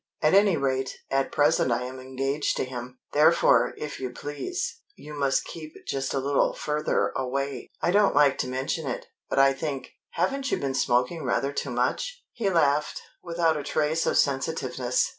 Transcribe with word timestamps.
"At 0.23 0.33
any 0.33 0.57
rate, 0.57 0.95
at 1.11 1.31
present 1.31 1.71
I 1.71 1.83
am 1.83 1.99
engaged 1.99 2.57
to 2.57 2.63
him. 2.65 2.97
Therefore, 3.13 3.75
if 3.77 3.99
you 3.99 4.09
please, 4.09 4.79
you 4.95 5.13
must 5.13 5.45
keep 5.45 5.73
just 5.85 6.11
a 6.15 6.19
little 6.19 6.53
further 6.55 7.13
away. 7.15 7.69
I 7.83 7.91
don't 7.91 8.15
like 8.15 8.39
to 8.39 8.47
mention 8.47 8.87
it, 8.87 9.05
but 9.29 9.37
I 9.37 9.53
think 9.53 9.91
haven't 10.13 10.49
you 10.49 10.57
been 10.57 10.73
smoking 10.73 11.23
rather 11.23 11.53
too 11.53 11.69
much?" 11.69 12.23
He 12.33 12.49
laughed, 12.49 12.99
without 13.21 13.57
a 13.57 13.61
trace 13.61 14.07
of 14.07 14.17
sensitiveness. 14.17 15.07